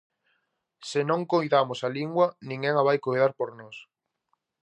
[0.89, 3.77] Se non coidamos a lingua, ninguén a vai coidar por nós.